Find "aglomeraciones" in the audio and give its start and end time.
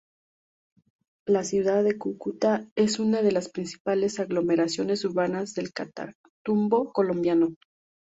4.19-5.05